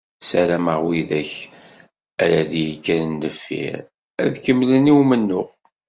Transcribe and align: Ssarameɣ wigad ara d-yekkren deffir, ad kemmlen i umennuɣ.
Ssarameɣ 0.23 0.79
wigad 0.87 1.31
ara 2.23 2.41
d-yekkren 2.51 3.11
deffir, 3.21 3.77
ad 4.23 4.33
kemmlen 4.45 4.91
i 4.91 4.93
umennuɣ. 5.01 5.49